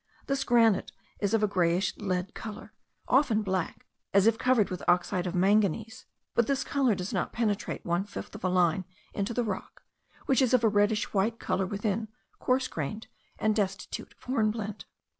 This 0.25 0.43
granite 0.43 0.91
is 1.19 1.35
of 1.35 1.43
a 1.43 1.47
greyish 1.47 1.95
lead 1.95 2.33
colour, 2.33 2.73
often 3.07 3.43
black, 3.43 3.85
as 4.15 4.25
if 4.25 4.39
covered 4.39 4.71
with 4.71 4.81
oxide 4.87 5.27
of 5.27 5.35
manganese; 5.35 6.07
but 6.33 6.47
this 6.47 6.63
colour 6.63 6.95
does 6.95 7.13
not 7.13 7.31
penetrate 7.33 7.85
one 7.85 8.05
fifth 8.05 8.33
of 8.33 8.43
a 8.43 8.49
line 8.49 8.83
into 9.13 9.31
the 9.35 9.43
rock, 9.43 9.83
which 10.25 10.41
is 10.41 10.55
of 10.55 10.63
a 10.63 10.67
reddish 10.67 11.13
white 11.13 11.37
colour 11.37 11.67
within, 11.67 12.07
coarse 12.39 12.67
grained, 12.67 13.05
and 13.37 13.55
destitute 13.55 14.13
of 14.15 14.23
hornblende. 14.23 14.85